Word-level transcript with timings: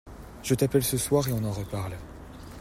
Je 0.41 0.55
t'appelle 0.55 0.81
ce 0.83 0.97
soir 0.97 1.27
et 1.27 1.31
on 1.31 1.43
en 1.43 1.51
reparle. 1.51 1.95